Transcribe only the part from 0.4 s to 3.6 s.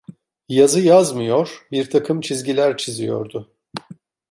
Yazı yazmıyor, birtakım çizgiler çiziyordu.